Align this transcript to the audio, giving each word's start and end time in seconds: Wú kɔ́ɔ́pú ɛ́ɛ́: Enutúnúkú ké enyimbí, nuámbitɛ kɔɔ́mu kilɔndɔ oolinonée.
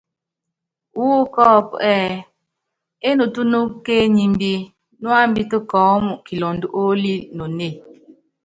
Wú 0.97 1.07
kɔ́ɔ́pú 1.33 1.75
ɛ́ɛ́: 1.93 2.15
Enutúnúkú 3.09 3.77
ké 3.85 3.93
enyimbí, 4.03 4.51
nuámbitɛ 5.01 5.57
kɔɔ́mu 5.69 6.13
kilɔndɔ 6.25 6.67
oolinonée. 6.79 7.73